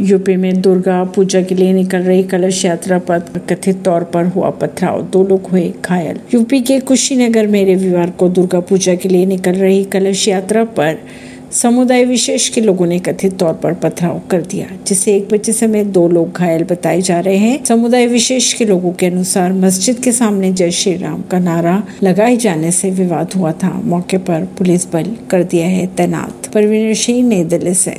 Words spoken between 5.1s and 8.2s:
लोग हुए घायल। यूपी के कुशीनगर में रविवार